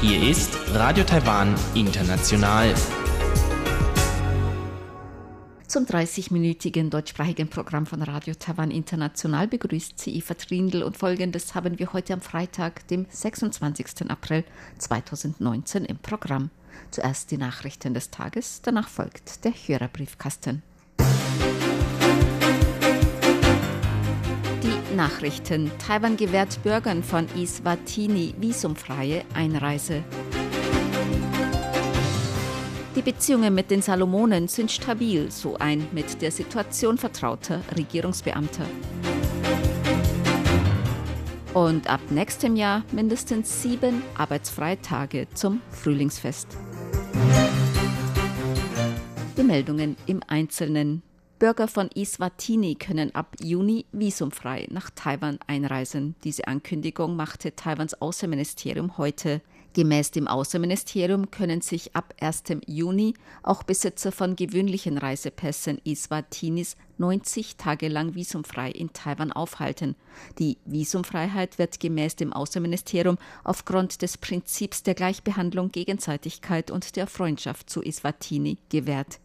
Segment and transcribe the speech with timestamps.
[0.00, 2.74] Hier ist Radio Taiwan International.
[5.66, 11.78] Zum 30-minütigen deutschsprachigen Programm von Radio Taiwan International begrüßt sie Eva Trindl und folgendes haben
[11.78, 14.10] wir heute am Freitag, dem 26.
[14.10, 14.44] April
[14.78, 16.48] 2019 im Programm.
[16.90, 20.62] Zuerst die Nachrichten des Tages, danach folgt der Hörerbriefkasten.
[24.96, 25.70] Nachrichten.
[25.78, 30.02] Taiwan gewährt Bürgern von Iswatini visumfreie Einreise.
[32.94, 38.66] Die Beziehungen mit den Salomonen sind stabil, so ein mit der Situation vertrauter Regierungsbeamter.
[41.54, 46.48] Und ab nächstem Jahr mindestens sieben Arbeitsfreitage zum Frühlingsfest.
[49.36, 51.02] Die Meldungen im Einzelnen.
[51.42, 56.14] Bürger von Iswatini können ab Juni visumfrei nach Taiwan einreisen.
[56.22, 59.40] Diese Ankündigung machte Taiwans Außenministerium heute.
[59.72, 62.44] Gemäß dem Außenministerium können sich ab 1.
[62.68, 69.96] Juni auch Besitzer von gewöhnlichen Reisepässen Iswatinis 90 Tage lang visumfrei in Taiwan aufhalten.
[70.38, 77.68] Die Visumfreiheit wird gemäß dem Außenministerium aufgrund des Prinzips der Gleichbehandlung, Gegenseitigkeit und der Freundschaft
[77.68, 79.18] zu Iswatini gewährt.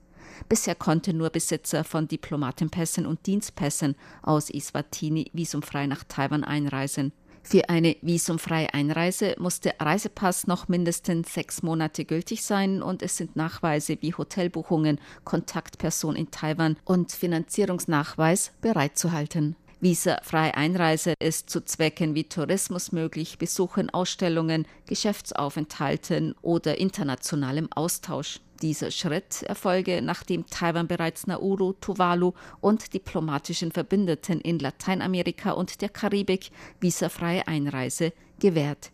[0.50, 7.12] Bisher konnten nur Besitzer von Diplomatenpässen und Dienstpässen aus Iswatini visumfrei nach Taiwan einreisen.
[7.50, 13.16] Für eine visumfreie Einreise muss der Reisepass noch mindestens sechs Monate gültig sein und es
[13.16, 19.56] sind Nachweise wie Hotelbuchungen, Kontaktperson in Taiwan und Finanzierungsnachweis bereitzuhalten.
[19.80, 28.42] Visafreie Einreise ist zu Zwecken wie Tourismus möglich, Besuchen Ausstellungen, Geschäftsaufenthalten oder internationalem Austausch.
[28.62, 35.90] Dieser Schritt erfolge, nachdem Taiwan bereits Nauru, Tuvalu und diplomatischen Verbündeten in Lateinamerika und der
[35.90, 38.92] Karibik visafreie Einreise gewährt.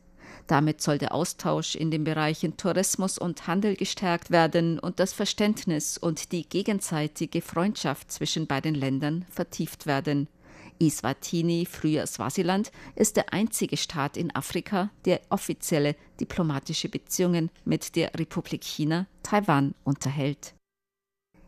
[0.48, 5.98] Damit soll der Austausch in den Bereichen Tourismus und Handel gestärkt werden und das Verständnis
[5.98, 10.28] und die gegenseitige Freundschaft zwischen beiden Ländern vertieft werden.
[10.80, 18.14] Iswatini, früher Swasiland, ist der einzige Staat in Afrika, der offizielle diplomatische Beziehungen mit der
[18.16, 20.56] Republik China, Taiwan, unterhält.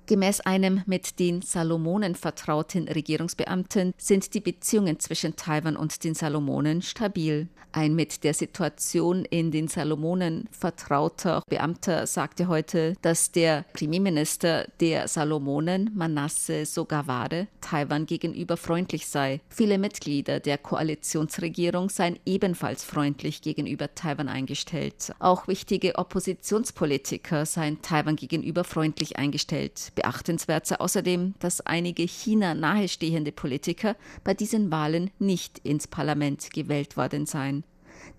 [0.08, 6.84] Gemäß einem mit den Salomonen vertrauten Regierungsbeamten sind die Beziehungen zwischen Taiwan und den Salomonen
[6.84, 7.48] stabil.
[7.72, 15.10] Ein mit der Situation in den Salomonen vertrauter Beamter sagte heute, dass der Premierminister der
[15.10, 19.42] Salomonen, Manasse Sogaware, Taiwan gegenüber freundlich sei.
[19.50, 25.12] Viele Mitglieder der Koalitionsregierung seien ebenfalls freundlich gegenüber Taiwan eingestellt.
[25.20, 29.92] Auch wichtige Oppositionspolitiker seien Taiwan gegenüber freundlich eingestellt.
[29.96, 36.98] Beachtenswert sei außerdem, dass einige China nahestehende Politiker bei diesen Wahlen nicht ins Parlament gewählt
[36.98, 37.64] worden seien.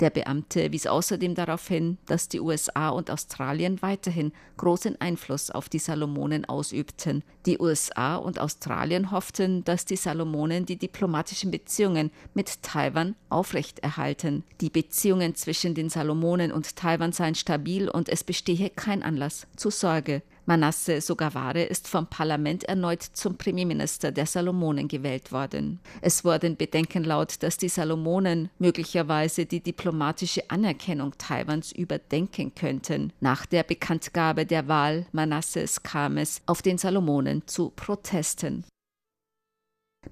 [0.00, 5.68] Der Beamte wies außerdem darauf hin, dass die USA und Australien weiterhin großen Einfluss auf
[5.68, 7.22] die Salomonen ausübten.
[7.46, 14.44] Die USA und Australien hofften, dass die Salomonen die diplomatischen Beziehungen mit Taiwan aufrechterhalten.
[14.60, 19.70] Die Beziehungen zwischen den Salomonen und Taiwan seien stabil und es bestehe kein Anlass zur
[19.70, 20.22] Sorge.
[20.46, 25.80] Manasse Sogaware ist vom Parlament erneut zum Premierminister der Salomonen gewählt worden.
[26.00, 33.12] Es wurden Bedenken laut, dass die Salomonen möglicherweise die diplomatische Anerkennung Taiwans überdenken könnten.
[33.20, 38.64] Nach der Bekanntgabe der Wahl Manasses kam es auf den Salomonen zu Protesten.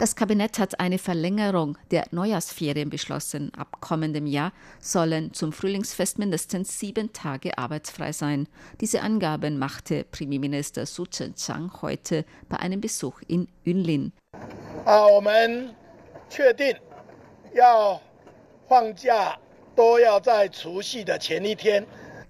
[0.04, 3.50] Das Kabinett hat eine Verlängerung der Neujahrsferien beschlossen.
[3.56, 8.46] Ab kommendem Jahr sollen zum Frühlingsfest mindestens sieben Tage arbeitsfrei sein.
[8.82, 14.12] Diese Angaben machte Premierminister Su Chen-chang heute bei einem Besuch in Yunlin.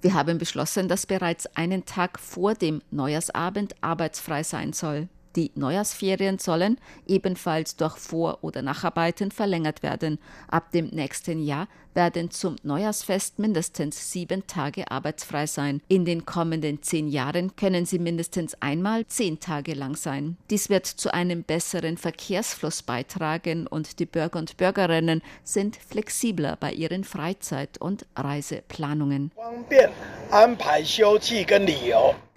[0.01, 5.09] Wir haben beschlossen, dass bereits einen Tag vor dem Neujahrsabend arbeitsfrei sein soll.
[5.37, 10.19] Die Neujahrsferien sollen ebenfalls durch Vor- oder Nacharbeiten verlängert werden.
[10.49, 15.81] Ab dem nächsten Jahr werden zum Neujahrsfest mindestens sieben Tage arbeitsfrei sein.
[15.88, 20.37] In den kommenden zehn Jahren können sie mindestens einmal zehn Tage lang sein.
[20.50, 26.73] Dies wird zu einem besseren Verkehrsfluss beitragen und die Bürger und Bürgerinnen sind flexibler bei
[26.73, 29.31] ihren Freizeit- und Reiseplanungen.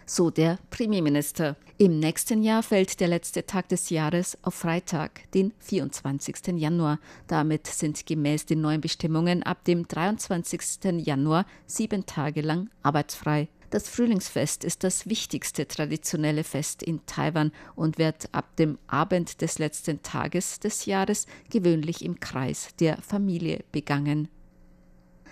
[0.10, 1.58] So der Premierminister.
[1.78, 6.56] Im nächsten Jahr fällt der letzte Tag des Jahres auf Freitag, den 24.
[6.56, 7.00] Januar.
[7.28, 11.06] Damit sind gemäß den neuen Bestimmungen ab dem 23.
[11.06, 13.50] Januar sieben Tage lang arbeitsfrei.
[13.70, 19.60] Das Frühlingsfest ist das wichtigste traditionelle Fest in Taiwan und wird ab dem Abend des
[19.60, 24.30] letzten Tages des Jahres gewöhnlich im Kreis der Familie begangen.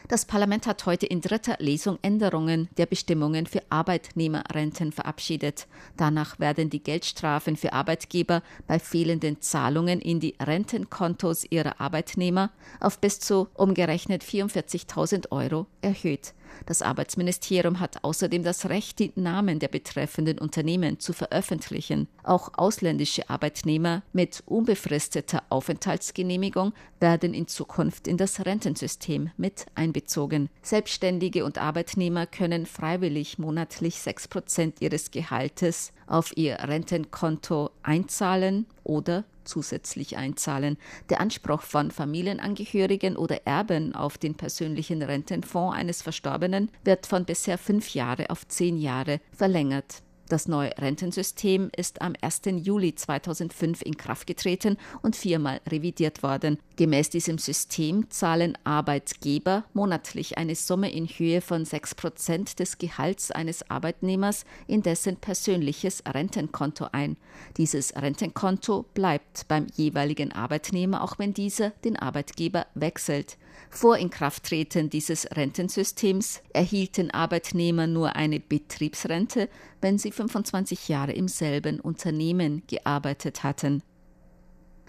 [0.08, 5.66] Das Parlament hat heute in dritter Lesung Änderungen der Bestimmungen für Arbeitnehmerrenten verabschiedet.
[5.98, 13.00] Danach werden die Geldstrafen für Arbeitgeber bei fehlenden Zahlungen in die Rentenkontos ihrer Arbeitnehmer auf
[13.00, 16.36] bis zu umgerechnet 44.000 Euro erhöht.
[16.66, 22.08] Das Arbeitsministerium hat außerdem das Recht, die Namen der betreffenden Unternehmen zu veröffentlichen.
[22.24, 30.50] Auch ausländische Arbeitnehmer mit unbefristeter Aufenthaltsgenehmigung werden in Zukunft in das Rentensystem mit einbezogen.
[30.62, 39.26] Selbstständige und Arbeitnehmer können freiwillig monatlich 6 Prozent ihres Gehaltes auf ihr Rentenkonto einzahlen oder
[39.44, 40.78] zusätzlich einzahlen.
[41.10, 47.58] Der Anspruch von Familienangehörigen oder Erben auf den persönlichen Rentenfonds eines Verstorbenen wird von bisher
[47.58, 50.05] fünf Jahre auf zehn Jahre verlängert.
[50.28, 52.42] Das neue Rentensystem ist am 1.
[52.64, 56.58] Juli 2005 in Kraft getreten und viermal revidiert worden.
[56.78, 63.30] Gemäß diesem System zahlen Arbeitgeber monatlich eine Summe in Höhe von 6 Prozent des Gehalts
[63.30, 67.18] eines Arbeitnehmers in dessen persönliches Rentenkonto ein.
[67.58, 73.38] Dieses Rentenkonto bleibt beim jeweiligen Arbeitnehmer, auch wenn dieser den Arbeitgeber wechselt.
[73.70, 79.50] Vor Inkrafttreten dieses Rentensystems erhielten Arbeitnehmer nur eine Betriebsrente,
[79.82, 83.84] wenn sie 25 Jahre im selben Unternehmen gearbeitet hatten.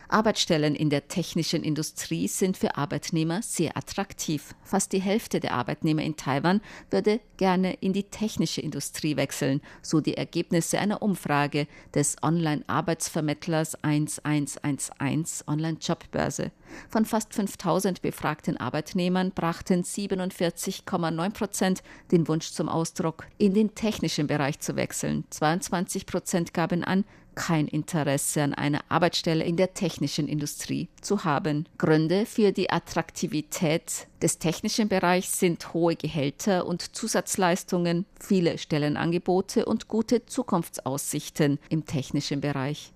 [0.08, 4.54] Arbeitsstellen in der technischen Industrie sind für Arbeitnehmer sehr attraktiv.
[4.62, 6.60] Fast die Hälfte der Arbeitnehmer in Taiwan
[6.90, 15.44] würde gerne in die technische Industrie wechseln, so die Ergebnisse einer Umfrage des Online-Arbeitsvermittlers 1111
[15.46, 16.52] Online-Jobbörse.
[16.88, 24.26] Von fast 5000 befragten Arbeitnehmern brachten 47,9 Prozent den Wunsch zum Ausdruck, in den technischen
[24.26, 25.24] Bereich zu wechseln.
[25.30, 27.04] 22 Prozent gaben an,
[27.36, 31.68] kein Interesse an einer Arbeitsstelle in der technischen Industrie zu haben.
[31.78, 39.86] Gründe für die Attraktivität des technischen Bereichs sind hohe Gehälter und Zusatzleistungen, viele Stellenangebote und
[39.86, 42.92] gute Zukunftsaussichten im technischen Bereich.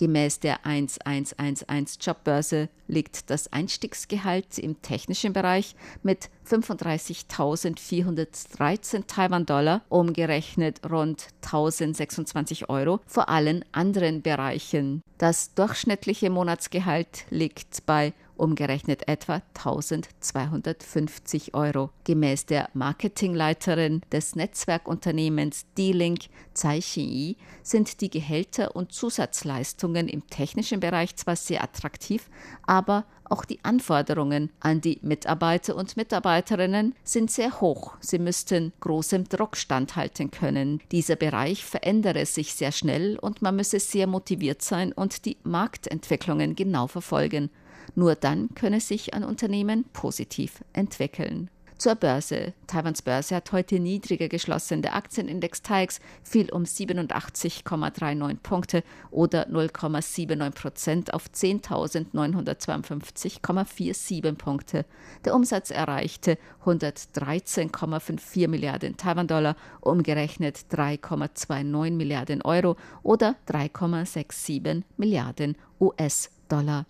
[0.00, 11.26] Gemäß der 1111 Jobbörse liegt das Einstiegsgehalt im technischen Bereich mit 35.413 Taiwan-Dollar, umgerechnet rund
[11.42, 15.02] 1.026 Euro, vor allen anderen Bereichen.
[15.18, 21.90] Das durchschnittliche Monatsgehalt liegt bei umgerechnet etwa 1250 Euro.
[22.04, 30.80] Gemäß der Marketingleiterin des Netzwerkunternehmens D-Link, Tsai Xinyi, sind die Gehälter und Zusatzleistungen im technischen
[30.80, 32.28] Bereich zwar sehr attraktiv,
[32.66, 37.94] aber auch die Anforderungen an die Mitarbeiter und Mitarbeiterinnen sind sehr hoch.
[38.00, 40.80] Sie müssten großem Druck standhalten können.
[40.90, 46.56] Dieser Bereich verändere sich sehr schnell und man müsse sehr motiviert sein und die Marktentwicklungen
[46.56, 47.50] genau verfolgen.
[47.94, 51.50] Nur dann könne sich ein Unternehmen positiv entwickeln.
[51.80, 52.52] Zur Börse.
[52.66, 54.82] Taiwans Börse hat heute niedriger geschlossen.
[54.82, 64.84] Der Aktienindex TAIX fiel um 87,39 Punkte oder 0,79 Prozent auf 10.952,47 Punkte.
[65.24, 66.36] Der Umsatz erreichte
[66.66, 76.84] 113,54 Milliarden Taiwan-Dollar, umgerechnet 3,29 Milliarden Euro oder 3,67 Milliarden US-Dollar.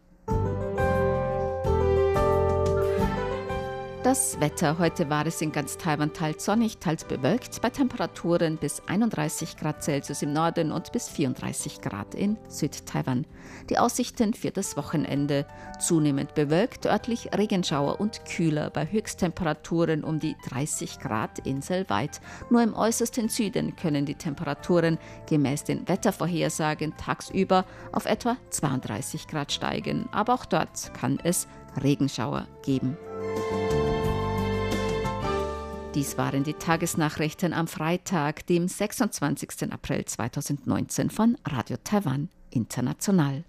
[4.11, 4.77] Das Wetter.
[4.81, 9.85] Heute war es in ganz Taiwan teils sonnig, teils bewölkt, bei Temperaturen bis 31 Grad
[9.85, 13.25] Celsius im Norden und bis 34 Grad in Südtaiwan.
[13.69, 15.47] Die Aussichten für das Wochenende.
[15.79, 22.21] Zunehmend bewölkt, örtlich Regenschauer und kühler, bei Höchsttemperaturen um die 30 Grad inselweit.
[22.51, 24.99] Nur im äußersten Süden können die Temperaturen
[25.29, 30.09] gemäß den Wettervorhersagen tagsüber auf etwa 32 Grad steigen.
[30.11, 31.47] Aber auch dort kann es
[31.81, 32.97] Regenschauer geben.
[35.95, 39.73] Dies waren die Tagesnachrichten am Freitag, dem 26.
[39.73, 43.43] April 2019 von Radio Taiwan International.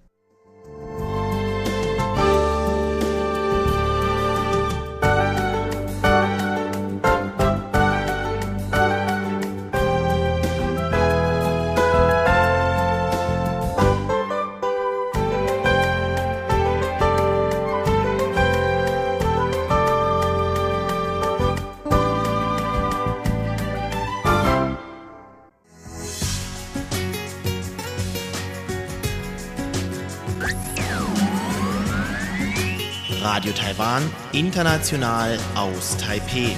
[33.41, 36.55] Radio Taiwan, international aus Taipeh.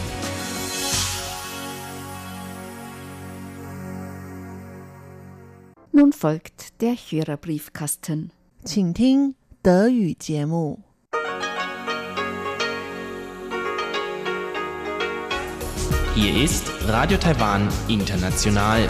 [5.93, 8.31] Nun folgt der Hörerbriefkasten.
[8.65, 10.81] 请听德语节目。
[16.15, 18.89] Hier ist Radio Taiwan International.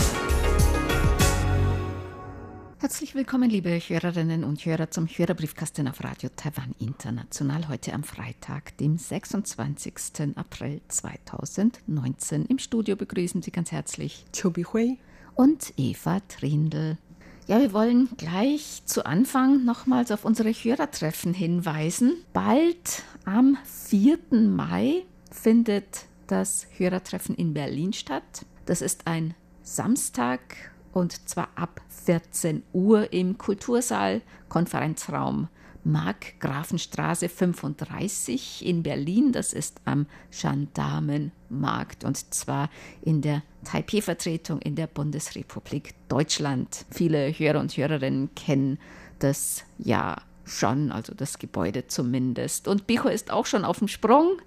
[2.94, 7.68] Herzlich willkommen, liebe Hörerinnen und Hörer, zum Hörerbriefkasten auf Radio Taiwan International.
[7.68, 10.36] Heute am Freitag, dem 26.
[10.36, 12.46] April 2019.
[12.46, 15.00] Im Studio begrüßen Sie ganz herzlich Chobi Hui
[15.34, 17.00] und Eva Trindl.
[17.48, 22.18] Ja, wir wollen gleich zu Anfang nochmals auf unsere Hörertreffen hinweisen.
[22.32, 24.20] Bald am 4.
[24.34, 28.46] Mai findet das Hörertreffen in Berlin statt.
[28.68, 29.34] Das ist ein
[29.64, 35.50] Samstag und zwar ab 14 Uhr im Kultursaal Konferenzraum
[35.84, 39.32] Markgrafenstraße 35 in Berlin.
[39.34, 42.70] Das ist am Gendarmenmarkt und zwar
[43.02, 46.86] in der Taipei-Vertretung in der Bundesrepublik Deutschland.
[46.90, 48.80] Viele Hörer und Hörerinnen kennen
[49.20, 52.68] das ja schon, also das Gebäude zumindest.
[52.68, 54.38] Und Bicho ist auch schon auf dem Sprung.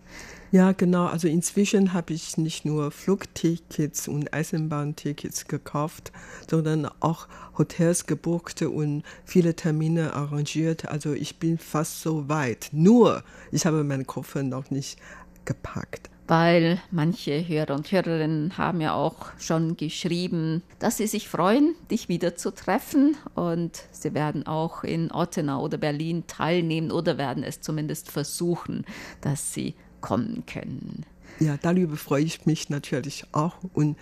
[0.57, 1.05] Ja, genau.
[1.05, 6.13] Also inzwischen habe ich nicht nur Flugtickets und Eisenbahntickets gekauft,
[6.49, 10.89] sondern auch Hotels gebucht und viele Termine arrangiert.
[10.89, 12.71] Also ich bin fast so weit.
[12.73, 13.23] Nur,
[13.53, 14.99] ich habe meinen Koffer noch nicht
[15.45, 16.09] gepackt.
[16.29, 22.09] weil manche Hörer und Hörerinnen haben ja auch schon geschrieben, dass sie sich freuen, dich
[22.09, 27.61] wieder zu treffen und sie werden auch in Ottenau oder Berlin teilnehmen oder werden es
[27.61, 28.85] zumindest versuchen,
[29.21, 29.75] dass sie
[30.07, 31.05] kommen können.
[31.41, 33.57] Ja, darüber freue ich mich natürlich auch.
[33.75, 33.97] Und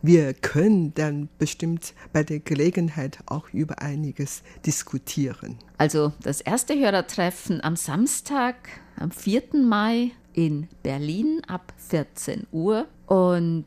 [0.00, 5.58] wir können dann bestimmt bei der Gelegenheit auch über einiges diskutieren.
[5.76, 8.56] Also das erste Hörertreffen am Samstag,
[8.96, 9.42] am 4.
[9.62, 13.66] Mai in Berlin ab 14 Uhr und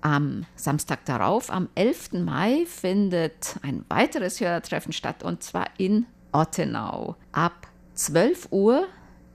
[0.00, 2.12] am Samstag darauf, am 11.
[2.24, 8.86] Mai, findet ein weiteres Hörertreffen statt und zwar in Ottenau ab 12 Uhr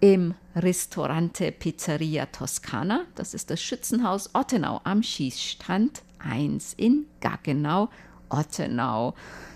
[0.01, 3.06] im Ristorante Pizzeria Toscana.
[3.15, 7.89] Das ist das Schützenhaus Ottenau am Schießstand 1 in Gaggenau,
[8.29, 9.15] Ottenau.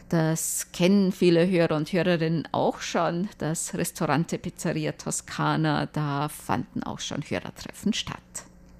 [0.09, 3.29] Das kennen viele Hörer und Hörerinnen auch schon.
[3.37, 8.19] Das Restaurante Pizzeria Toscana, da fanden auch schon Hörertreffen statt.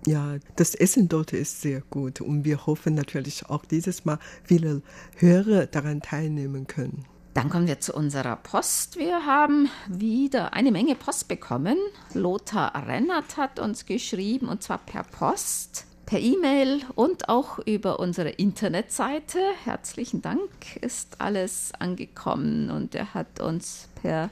[0.05, 4.81] Ja, das Essen dort ist sehr gut und wir hoffen natürlich auch dieses Mal viele
[5.15, 7.05] Hörer daran teilnehmen können.
[7.33, 8.97] Dann kommen wir zu unserer Post.
[8.97, 11.77] Wir haben wieder eine Menge Post bekommen.
[12.13, 18.29] Lothar Rennert hat uns geschrieben und zwar per Post, per E-Mail und auch über unsere
[18.29, 19.39] Internetseite.
[19.63, 24.29] Herzlichen Dank, ist alles angekommen und er hat uns per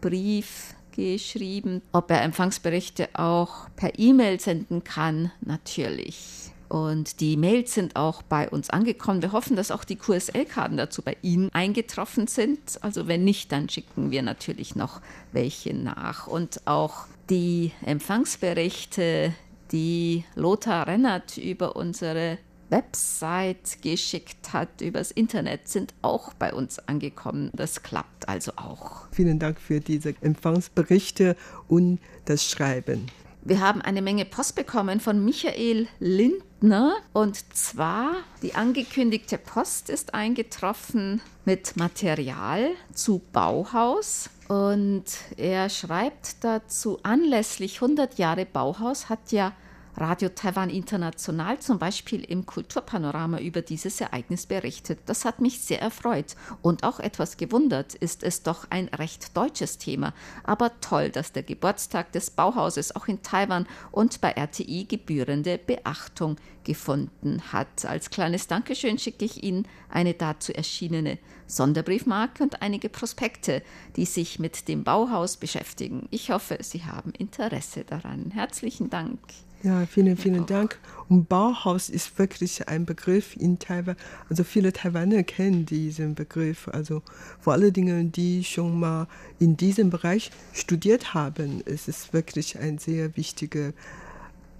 [0.00, 5.32] Brief geschrieben, ob er Empfangsberichte auch per E-Mail senden kann.
[5.42, 6.50] Natürlich.
[6.68, 9.22] Und die Mails sind auch bei uns angekommen.
[9.22, 12.78] Wir hoffen, dass auch die QSL-Karten dazu bei Ihnen eingetroffen sind.
[12.82, 15.00] Also wenn nicht, dann schicken wir natürlich noch
[15.32, 16.26] welche nach.
[16.26, 19.32] Und auch die Empfangsberichte,
[19.72, 22.38] die Lothar Rennert über unsere
[22.70, 27.50] Website geschickt hat, übers Internet, sind auch bei uns angekommen.
[27.54, 29.06] Das klappt also auch.
[29.10, 33.06] Vielen Dank für diese Empfangsberichte und das Schreiben.
[33.48, 36.96] Wir haben eine Menge Post bekommen von Michael Lindner.
[37.14, 44.28] Und zwar die angekündigte Post ist eingetroffen mit Material zu Bauhaus.
[44.48, 45.04] Und
[45.38, 49.54] er schreibt dazu anlässlich 100 Jahre Bauhaus hat ja
[49.98, 55.00] Radio Taiwan International zum Beispiel im Kulturpanorama über dieses Ereignis berichtet.
[55.06, 57.94] Das hat mich sehr erfreut und auch etwas gewundert.
[57.94, 60.14] Ist es doch ein recht deutsches Thema.
[60.44, 66.36] Aber toll, dass der Geburtstag des Bauhauses auch in Taiwan und bei RTI gebührende Beachtung
[66.62, 67.84] gefunden hat.
[67.84, 73.62] Als kleines Dankeschön schicke ich Ihnen eine dazu erschienene Sonderbriefmarke und einige Prospekte,
[73.96, 76.06] die sich mit dem Bauhaus beschäftigen.
[76.10, 78.30] Ich hoffe, Sie haben Interesse daran.
[78.30, 79.18] Herzlichen Dank.
[79.64, 80.78] Ja, vielen, vielen Dank.
[81.08, 83.96] Und Bauhaus ist wirklich ein Begriff in Taiwan.
[84.30, 86.68] Also viele Taiwaner kennen diesen Begriff.
[86.68, 87.02] Also
[87.40, 89.08] vor allen Dingen, die schon mal
[89.40, 93.74] in diesem Bereich studiert haben, es ist wirklich eine sehr wichtige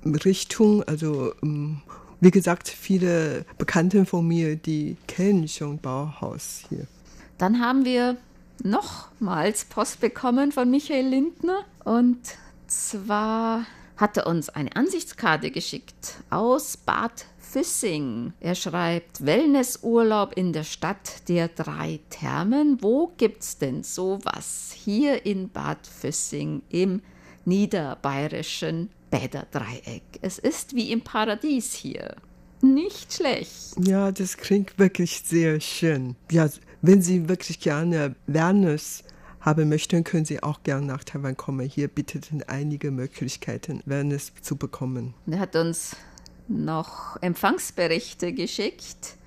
[0.05, 0.83] Richtung.
[0.83, 1.81] Also ähm,
[2.21, 6.87] wie gesagt, viele Bekannte von mir, die kennen schon Bauhaus hier.
[7.39, 8.17] Dann haben wir
[8.63, 12.19] nochmals Post bekommen von Michael Lindner und
[12.67, 18.33] zwar hat er uns eine Ansichtskarte geschickt aus Bad Füssing.
[18.41, 22.79] Er schreibt Wellnessurlaub in der Stadt der drei Thermen.
[22.83, 24.73] Wo gibt's denn sowas?
[24.75, 27.01] Hier in Bad Füssing im
[27.49, 30.03] niederbayerischen Bäderdreieck.
[30.21, 32.17] Es ist wie im Paradies hier.
[32.61, 33.75] Nicht schlecht.
[33.81, 36.17] Ja, das klingt wirklich sehr schön.
[36.31, 36.49] Ja,
[36.83, 39.05] wenn Sie wirklich gerne Wellness
[39.41, 41.69] haben möchten, können Sie auch gerne nach Taiwan kommen.
[41.69, 45.15] Hier bietet einige Möglichkeiten, Wellness zu bekommen.
[45.31, 45.97] Er hat uns
[46.49, 49.18] noch Empfangsberichte geschickt.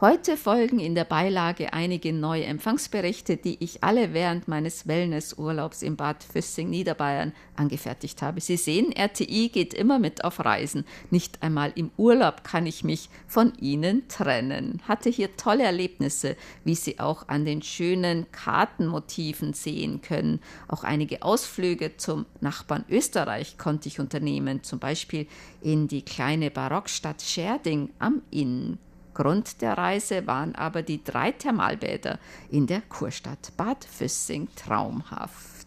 [0.00, 5.96] Heute folgen in der Beilage einige neue Empfangsberichte, die ich alle während meines Wellnessurlaubs im
[5.96, 8.40] Bad Füssing, Niederbayern, angefertigt habe.
[8.40, 10.84] Sie sehen, RTI geht immer mit auf Reisen.
[11.10, 14.80] Nicht einmal im Urlaub kann ich mich von Ihnen trennen.
[14.86, 20.38] Hatte hier tolle Erlebnisse, wie Sie auch an den schönen Kartenmotiven sehen können.
[20.68, 25.26] Auch einige Ausflüge zum Nachbarn Österreich konnte ich unternehmen, zum Beispiel
[25.60, 28.78] in die kleine Barockstadt Scherding am Inn.
[29.18, 32.20] Grund der Reise waren aber die drei Thermalbäder
[32.52, 35.66] in der Kurstadt Bad Füssing traumhaft.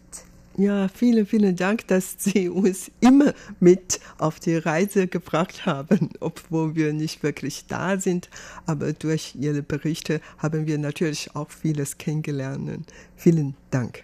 [0.56, 6.74] Ja, vielen, vielen Dank, dass Sie uns immer mit auf die Reise gebracht haben, obwohl
[6.76, 8.30] wir nicht wirklich da sind.
[8.64, 12.90] Aber durch Ihre Berichte haben wir natürlich auch vieles kennengelernt.
[13.16, 14.02] Vielen Dank.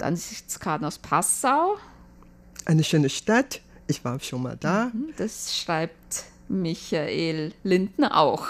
[0.00, 1.76] Ansichtskarten aus Passau.
[2.64, 3.60] Eine schöne Stadt.
[3.86, 4.90] Ich war schon mal da.
[4.92, 8.46] Mhm, das schreibt Michael Lindner auch.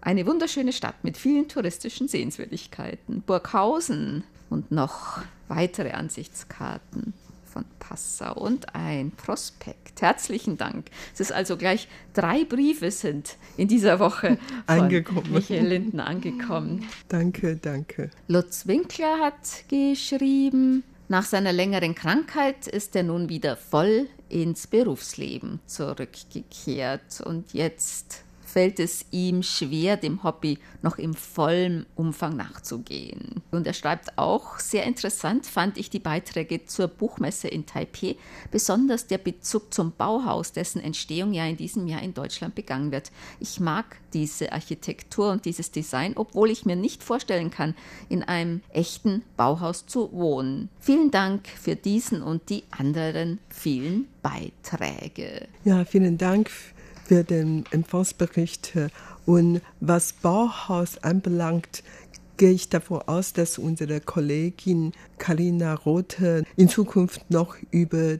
[0.00, 3.22] Eine wunderschöne Stadt mit vielen touristischen Sehenswürdigkeiten.
[3.22, 10.00] Burghausen und noch weitere Ansichtskarten von Passau und ein Prospekt.
[10.00, 10.86] Herzlichen Dank.
[11.12, 15.30] Es ist also gleich drei Briefe sind in dieser Woche von angekommen.
[15.32, 16.88] Michael Lindner angekommen.
[17.08, 18.10] Danke, danke.
[18.28, 25.60] Lutz Winkler hat geschrieben, nach seiner längeren Krankheit ist er nun wieder voll ins Berufsleben
[25.66, 27.20] zurückgekehrt.
[27.24, 33.42] Und jetzt fällt es ihm schwer, dem Hobby noch im vollen Umfang nachzugehen.
[33.50, 38.16] Und er schreibt auch, sehr interessant fand ich die Beiträge zur Buchmesse in Taipeh,
[38.50, 43.10] besonders der Bezug zum Bauhaus, dessen Entstehung ja in diesem Jahr in Deutschland begangen wird.
[43.40, 47.74] Ich mag diese Architektur und dieses Design, obwohl ich mir nicht vorstellen kann,
[48.10, 50.68] in einem echten Bauhaus zu wohnen.
[50.78, 55.48] Vielen Dank für diesen und die anderen vielen Beiträge.
[55.64, 56.50] Ja, vielen Dank
[57.12, 58.72] für den Empfangsbericht.
[59.26, 61.82] Und was Bauhaus anbelangt,
[62.38, 68.18] gehe ich davon aus, dass unsere Kollegin Karina Rothe in Zukunft noch über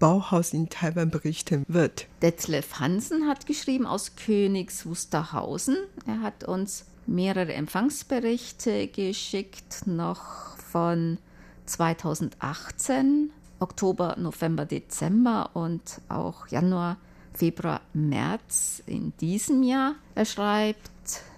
[0.00, 2.08] Bauhaus in Taiwan berichten wird.
[2.22, 5.76] Detlef Hansen hat geschrieben aus Königs Wusterhausen.
[6.04, 11.18] Er hat uns mehrere Empfangsberichte geschickt, noch von
[11.66, 16.96] 2018, Oktober, November, Dezember und auch Januar
[17.34, 19.94] Februar, März in diesem Jahr.
[20.14, 20.90] Er schreibt,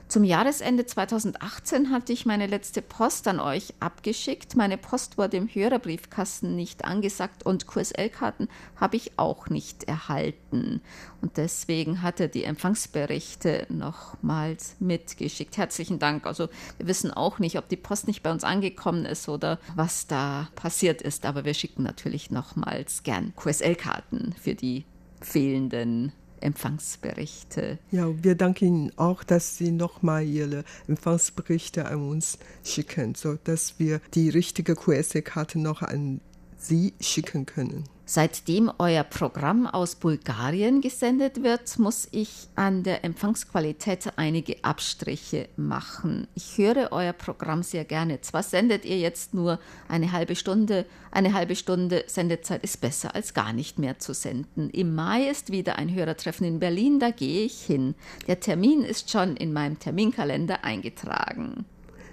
[0.09, 4.55] zum Jahresende 2018 hatte ich meine letzte Post an euch abgeschickt.
[4.55, 10.81] Meine Post wurde im Hörerbriefkasten nicht angesagt und QSL-Karten habe ich auch nicht erhalten.
[11.23, 15.57] Und deswegen hat er die Empfangsberichte nochmals mitgeschickt.
[15.57, 16.25] Herzlichen Dank.
[16.27, 20.07] Also wir wissen auch nicht, ob die Post nicht bei uns angekommen ist oder was
[20.07, 21.27] da passiert ist.
[21.27, 24.85] Aber wir schicken natürlich nochmals gern QSL-Karten für die
[25.27, 27.79] fehlenden Empfangsberichte.
[27.91, 34.01] Ja, wir danken Ihnen auch, dass Sie nochmal Ihre Empfangsberichte an uns schicken, sodass wir
[34.15, 36.21] die richtige QSE-Karte noch an
[36.59, 37.85] Sie schicken können.
[38.09, 46.29] Seitdem euer Programm aus Bulgarien gesendet wird, muss ich an der Empfangsqualität einige Abstriche machen.
[46.37, 48.21] Ich höre euer Programm sehr gerne.
[48.21, 53.35] Zwar sendet ihr jetzt nur eine halbe Stunde, eine halbe Stunde Sendezeit ist besser als
[53.35, 54.71] gar nicht mehr zu senden.
[54.71, 57.97] Im Mai ist wieder ein Hörertreffen in Berlin, da gehe ich hin.
[58.29, 61.67] Der Termin ist schon in meinem Terminkalender eingetragen.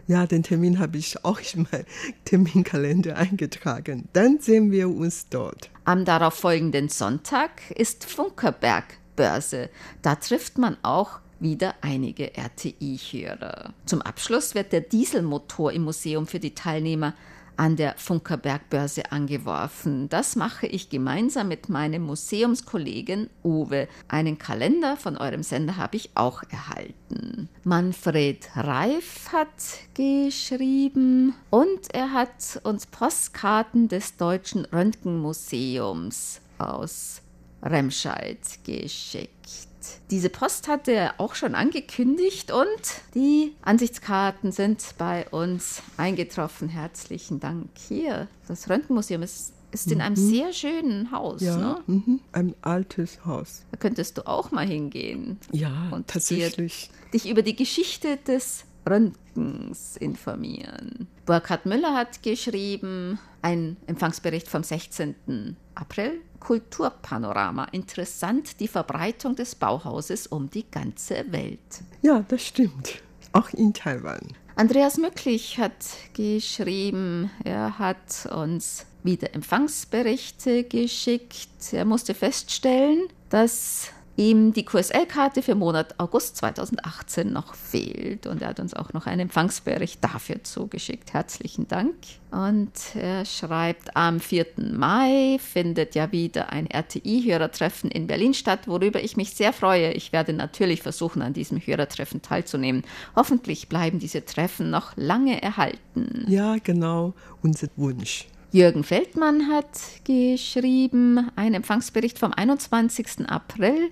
[0.07, 1.85] Ja, den Termin habe ich auch in meinen
[2.25, 4.09] Terminkalender eingetragen.
[4.13, 5.69] Dann sehen wir uns dort.
[5.85, 8.85] Am darauffolgenden Sonntag ist Funkerberg
[9.15, 9.69] Börse.
[10.01, 13.73] Da trifft man auch wieder einige RTI-Hörer.
[13.85, 17.13] Zum Abschluss wird der Dieselmotor im Museum für die Teilnehmer
[17.57, 20.09] an der Funkerberg-Börse angeworfen.
[20.09, 23.87] Das mache ich gemeinsam mit meinem Museumskollegen Uwe.
[24.07, 27.49] Einen Kalender von eurem Sender habe ich auch erhalten.
[27.63, 29.47] Manfred Reif hat
[29.93, 37.21] geschrieben und er hat uns Postkarten des Deutschen Röntgenmuseums aus
[37.61, 39.72] Remscheid geschickt.
[40.11, 42.67] Diese Post hatte er auch schon angekündigt und
[43.15, 46.69] die Ansichtskarten sind bei uns eingetroffen.
[46.69, 47.69] Herzlichen Dank.
[47.87, 50.29] Hier, das Röntgenmuseum ist, ist in einem mhm.
[50.29, 51.41] sehr schönen Haus.
[51.41, 51.77] Ja, ne?
[51.87, 52.19] mhm.
[52.31, 53.63] ein altes Haus.
[53.71, 55.39] Da könntest du auch mal hingehen.
[55.51, 56.89] Ja, und tatsächlich.
[57.13, 61.07] dich über die Geschichte des Röntgens informieren.
[61.25, 65.55] Burkhard Müller hat geschrieben, ein Empfangsbericht vom 16.
[65.75, 67.65] April, Kulturpanorama.
[67.71, 71.59] Interessant die Verbreitung des Bauhauses um die ganze Welt.
[72.01, 73.01] Ja, das stimmt.
[73.31, 74.19] Auch in Taiwan.
[74.55, 75.73] Andreas Mücklich hat
[76.13, 81.73] geschrieben, er hat uns wieder Empfangsberichte geschickt.
[81.73, 88.27] Er musste feststellen, dass ihm die QSL-Karte für Monat August 2018 noch fehlt.
[88.27, 91.13] Und er hat uns auch noch einen Empfangsbericht dafür zugeschickt.
[91.13, 91.95] Herzlichen Dank.
[92.31, 94.45] Und er schreibt, am 4.
[94.71, 99.91] Mai findet ja wieder ein RTI-Hörertreffen in Berlin statt, worüber ich mich sehr freue.
[99.93, 102.83] Ich werde natürlich versuchen, an diesem Hörertreffen teilzunehmen.
[103.15, 106.25] Hoffentlich bleiben diese Treffen noch lange erhalten.
[106.27, 108.27] Ja, genau, unser Wunsch.
[108.51, 113.27] Jürgen Feldmann hat geschrieben, ein Empfangsbericht vom 21.
[113.27, 113.89] April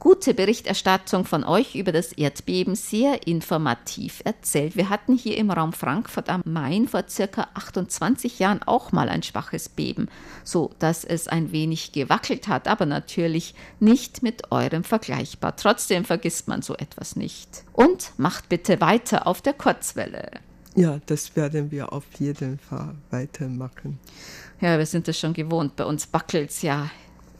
[0.00, 4.74] gute Berichterstattung von euch über das Erdbeben, sehr informativ erzählt.
[4.74, 9.22] Wir hatten hier im Raum Frankfurt am Main vor circa 28 Jahren auch mal ein
[9.22, 10.08] schwaches Beben,
[10.42, 15.54] so dass es ein wenig gewackelt hat, aber natürlich nicht mit eurem vergleichbar.
[15.54, 17.64] Trotzdem vergisst man so etwas nicht.
[17.74, 20.30] Und macht bitte weiter auf der Kurzwelle.
[20.76, 23.98] Ja, das werden wir auf jeden Fall weitermachen.
[24.60, 25.76] Ja, wir sind es schon gewohnt.
[25.76, 26.90] Bei uns wackelt es ja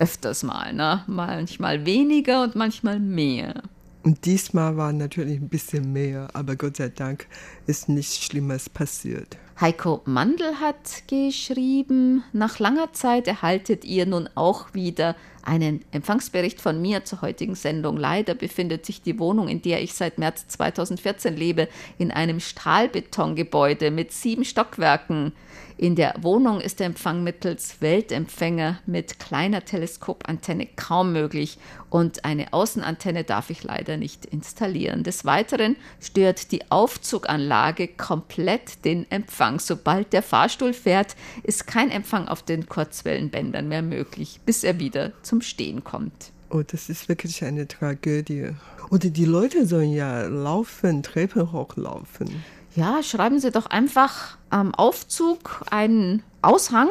[0.00, 1.04] öfters mal, ne?
[1.06, 3.62] Manchmal weniger und manchmal mehr.
[4.02, 7.26] Und diesmal war natürlich ein bisschen mehr, aber Gott sei Dank
[7.66, 9.36] ist nichts Schlimmes passiert.
[9.60, 16.80] Heiko Mandel hat geschrieben, nach langer Zeit erhaltet ihr nun auch wieder einen Empfangsbericht von
[16.80, 17.98] mir zur heutigen Sendung.
[17.98, 23.90] Leider befindet sich die Wohnung, in der ich seit März 2014 lebe, in einem Stahlbetongebäude
[23.90, 25.32] mit sieben Stockwerken.
[25.80, 31.56] In der Wohnung ist der Empfang mittels Weltempfänger mit kleiner Teleskopantenne kaum möglich
[31.88, 35.04] und eine Außenantenne darf ich leider nicht installieren.
[35.04, 39.58] Des Weiteren stört die Aufzuganlage komplett den Empfang.
[39.58, 45.12] Sobald der Fahrstuhl fährt, ist kein Empfang auf den Kurzwellenbändern mehr möglich, bis er wieder
[45.22, 46.30] zum Stehen kommt.
[46.50, 48.50] Oh, das ist wirklich eine Tragödie.
[48.90, 52.28] Oder die Leute sollen ja laufen, Treppen hochlaufen
[52.74, 56.88] ja, schreiben Sie doch einfach am Aufzug einen Aushang,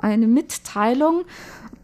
[0.00, 1.24] eine Mitteilung.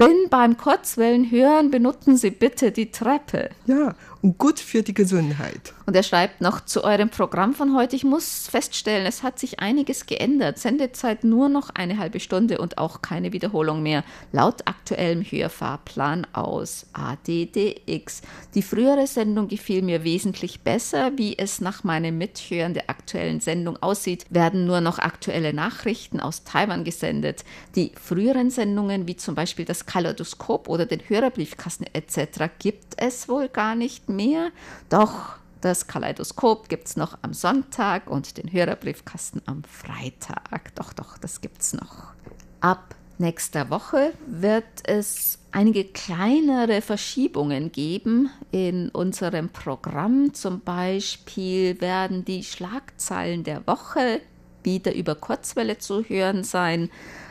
[0.01, 3.51] Denn beim Kurzwellenhören benutzen Sie bitte die Treppe.
[3.67, 5.75] Ja, und gut für die Gesundheit.
[5.87, 9.61] Und er schreibt noch zu eurem Programm von heute, ich muss feststellen, es hat sich
[9.61, 10.59] einiges geändert.
[10.59, 14.05] Sendezeit nur noch eine halbe Stunde und auch keine Wiederholung mehr.
[14.33, 18.23] Laut aktuellem Hörfahrplan aus ADDX.
[18.55, 21.13] Die frühere Sendung gefiel mir wesentlich besser.
[21.17, 26.45] Wie es nach meinem Mithören der aktuellen Sendung aussieht, werden nur noch aktuelle Nachrichten aus
[26.45, 27.45] Taiwan gesendet.
[27.77, 33.49] Die früheren Sendungen, wie zum Beispiel das Kaleidoskop oder den Hörerbriefkasten etc., gibt es wohl
[33.49, 34.51] gar nicht mehr.
[34.89, 40.75] Doch das Kaleidoskop gibt es noch am Sonntag und den Hörerbriefkasten am Freitag.
[40.77, 42.13] Doch, doch, das gibt es noch.
[42.61, 50.33] Ab nächster Woche wird es einige kleinere Verschiebungen geben in unserem Programm.
[50.35, 54.21] Zum Beispiel werden die Schlagzeilen der Woche
[54.63, 56.91] wieder über Kurzwelle zu hören sein.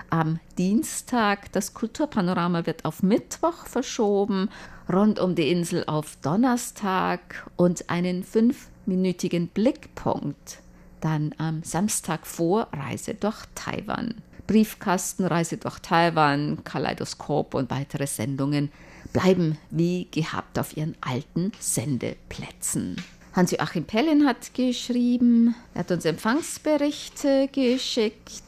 [0.09, 4.49] Am Dienstag das Kulturpanorama wird auf Mittwoch verschoben
[4.91, 10.59] rund um die Insel auf Donnerstag und einen fünfminütigen Blickpunkt
[11.01, 14.15] dann am Samstag vor Reise durch Taiwan.
[14.47, 18.71] Briefkasten, Reise durch Taiwan, Kaleidoskop und weitere Sendungen
[19.13, 22.95] bleiben wie gehabt auf ihren alten Sendeplätzen.
[23.33, 28.41] Hans-Joachim Pellin hat geschrieben, er hat uns Empfangsberichte geschickt,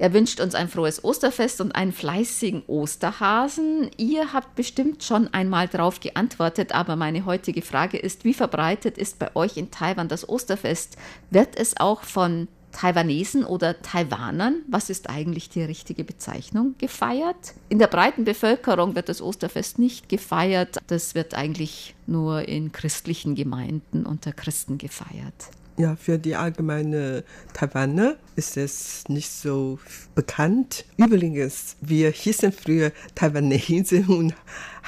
[0.00, 3.90] er wünscht uns ein frohes Osterfest und einen fleißigen Osterhasen.
[3.98, 9.18] Ihr habt bestimmt schon einmal darauf geantwortet, aber meine heutige Frage ist, wie verbreitet ist
[9.18, 10.96] bei euch in Taiwan das Osterfest?
[11.28, 17.52] Wird es auch von Taiwanesen oder Taiwanern, was ist eigentlich die richtige Bezeichnung, gefeiert.
[17.68, 20.78] In der breiten Bevölkerung wird das Osterfest nicht gefeiert.
[20.86, 25.50] Das wird eigentlich nur in christlichen Gemeinden unter Christen gefeiert.
[25.80, 29.78] Ja, für die allgemeine Taiwaner ist es nicht so
[30.14, 30.84] bekannt.
[30.98, 34.34] Übrigens, wir hießen früher Taiwanese und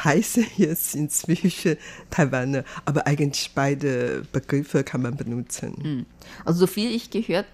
[0.02, 1.76] heißen jetzt inzwischen
[2.10, 5.76] Taiwaner, aber eigentlich beide Begriffe kann man benutzen.
[5.82, 6.06] Hm.
[6.44, 7.46] Also so viel ich gehört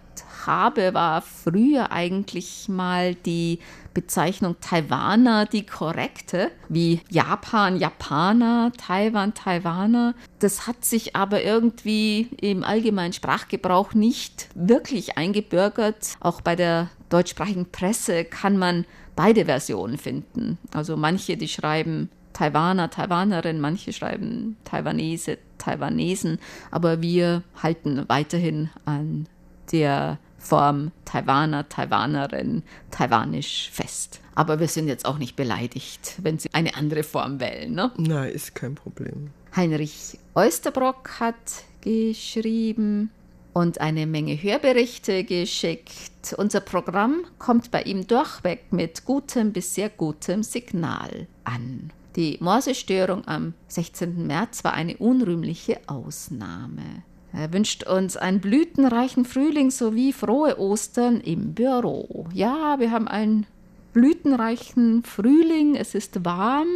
[0.46, 3.59] habe, war früher eigentlich mal die
[3.94, 10.14] Bezeichnung Taiwaner die korrekte, wie Japan, Japaner, Taiwan, Taiwaner.
[10.38, 16.16] Das hat sich aber irgendwie im allgemeinen Sprachgebrauch nicht wirklich eingebürgert.
[16.20, 18.85] Auch bei der deutschsprachigen Presse kann man
[19.16, 20.59] beide Versionen finden.
[20.72, 26.38] Also manche, die schreiben Taiwaner, Taiwanerin, manche schreiben Taiwanese, Taiwanesen,
[26.70, 29.29] aber wir halten weiterhin an
[29.72, 34.20] der Form Taiwaner, Taiwanerin, Taiwanisch fest.
[34.37, 37.74] Aber wir sind jetzt auch nicht beleidigt, wenn Sie eine andere Form wählen.
[37.74, 37.90] Ne?
[37.96, 39.31] Nein, ist kein Problem.
[39.57, 43.11] Heinrich Oesterbrock hat geschrieben,
[43.53, 46.33] und eine Menge Hörberichte geschickt.
[46.37, 51.90] Unser Programm kommt bei ihm durchweg mit gutem bis sehr gutem Signal an.
[52.18, 54.26] Die Morsestörung am 16.
[54.26, 57.04] März war eine unrühmliche Ausnahme.
[57.33, 62.26] Er wünscht uns einen blütenreichen Frühling sowie frohe Ostern im Büro.
[62.35, 63.46] Ja, wir haben einen
[63.92, 66.66] blütenreichen Frühling, es ist warm.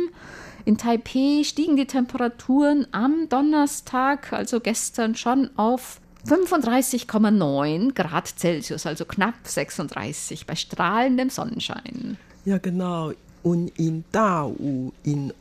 [0.65, 9.05] In Taipei stiegen die Temperaturen am Donnerstag, also gestern, schon auf 35,9 Grad Celsius, also
[9.05, 12.17] knapp 36 bei strahlendem Sonnenschein.
[12.45, 13.11] Ja, genau.
[13.43, 15.33] Und in Dau, in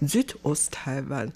[0.00, 1.32] Südost-Taiwan,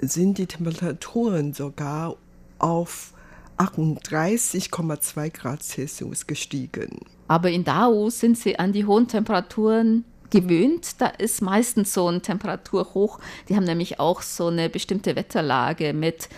[0.00, 2.16] sind die Temperaturen sogar
[2.58, 3.12] auf
[3.58, 7.00] 38,2 Grad Celsius gestiegen.
[7.28, 11.00] Aber in Dao sind sie an die hohen Temperaturen gewöhnt.
[11.00, 13.18] Da ist meistens so ein Temperaturhoch.
[13.48, 16.28] Die haben nämlich auch so eine bestimmte Wetterlage mit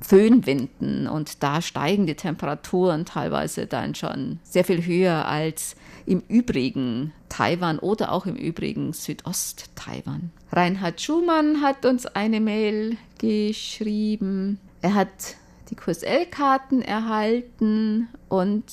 [0.00, 7.12] Föhnwinden und da steigen die Temperaturen teilweise dann schon sehr viel höher als im übrigen
[7.28, 10.30] Taiwan oder auch im übrigen Südost-Taiwan.
[10.52, 14.60] Reinhard Schumann hat uns eine Mail geschrieben.
[14.82, 15.36] Er hat
[15.70, 18.64] die QSL-Karten erhalten und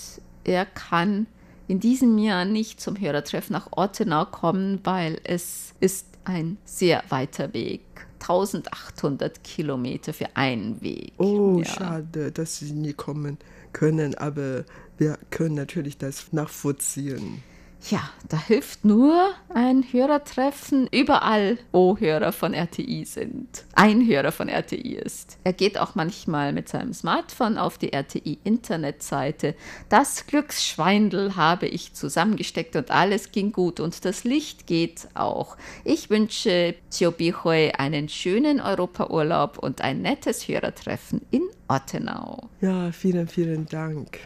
[0.43, 1.25] er kann
[1.67, 7.53] in diesem Jahr nicht zum Hörertreff nach Ortenau kommen, weil es ist ein sehr weiter
[7.53, 7.81] Weg.
[8.23, 11.13] 1800 Kilometer für einen Weg.
[11.17, 11.65] Oh, ja.
[11.65, 13.37] schade, dass Sie nie kommen
[13.73, 14.63] können, aber
[14.97, 17.43] wir können natürlich das nachvollziehen.
[17.89, 23.65] Ja, da hilft nur ein Hörertreffen überall, wo Hörer von RTI sind.
[23.73, 25.37] Ein Hörer von RTI ist.
[25.43, 29.55] Er geht auch manchmal mit seinem Smartphone auf die RTI-Internetseite.
[29.89, 35.57] Das Glücksschweindel habe ich zusammengesteckt und alles ging gut und das Licht geht auch.
[35.83, 42.49] Ich wünsche Chiobihui einen schönen Europaurlaub und ein nettes Hörertreffen in Ottenau.
[42.61, 44.19] Ja, vielen, vielen Dank.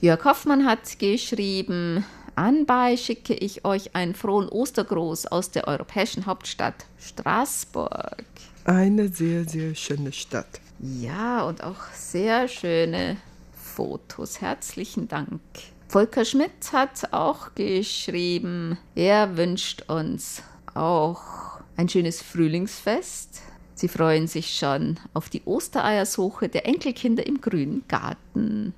[0.00, 2.04] Jörg Hoffmann hat geschrieben,
[2.34, 8.24] Anbei schicke ich euch einen frohen Ostergruß aus der europäischen Hauptstadt Straßburg.
[8.64, 10.60] Eine sehr, sehr schöne Stadt.
[10.78, 13.16] Ja, und auch sehr schöne
[13.52, 14.40] Fotos.
[14.40, 15.40] Herzlichen Dank.
[15.88, 20.42] Volker Schmidt hat auch geschrieben, er wünscht uns
[20.74, 23.42] auch ein schönes Frühlingsfest.
[23.74, 28.74] Sie freuen sich schon auf die Ostereiersuche der Enkelkinder im grünen Garten.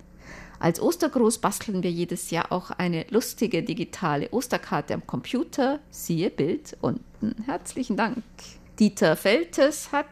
[0.64, 5.78] Als Ostergruß basteln wir jedes Jahr auch eine lustige digitale Osterkarte am Computer.
[5.90, 7.34] Siehe Bild unten.
[7.44, 8.24] Herzlichen Dank.
[8.80, 10.06] Dieter Feltes hat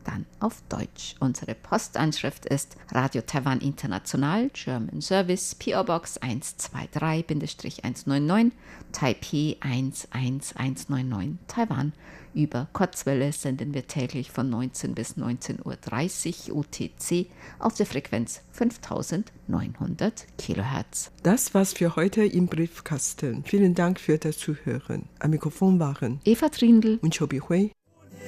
[0.04, 1.14] dann auf Deutsch.
[1.20, 8.50] Unsere Postanschrift ist Radio Taiwan International, German Service, PO Box 123-199,
[8.92, 11.92] Taipei 11199, Taiwan.
[12.34, 17.26] Über Kurzwelle senden wir täglich von 19 bis 19.30 Uhr UTC
[17.58, 21.10] auf der Frequenz 5900 Kilohertz.
[21.22, 23.44] Das war's für heute im Briefkasten.
[23.44, 25.08] Vielen Dank für das Zuhören.
[25.18, 27.72] Am Mikrofon waren Eva Trindl und Chobi Hui.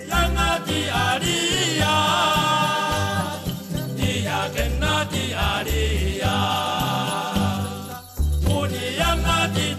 [0.02, 0.34] Yang
[1.20, 2.33] 里啊